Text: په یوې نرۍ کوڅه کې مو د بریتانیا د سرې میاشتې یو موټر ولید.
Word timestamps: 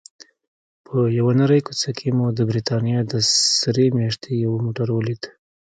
په 0.85 0.97
یوې 1.17 1.33
نرۍ 1.39 1.61
کوڅه 1.67 1.89
کې 1.97 2.09
مو 2.17 2.25
د 2.37 2.39
بریتانیا 2.49 2.99
د 3.11 3.13
سرې 3.59 3.85
میاشتې 3.97 4.31
یو 4.43 4.53
موټر 4.65 4.87
ولید. 4.93 5.21